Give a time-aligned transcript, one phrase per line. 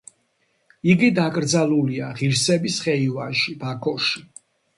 [0.93, 4.25] იგი დაკრძალულია „ღირსების ხეივანში“, ბაქოში.